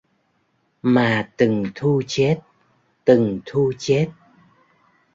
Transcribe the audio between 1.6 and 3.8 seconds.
thu chết, từng thu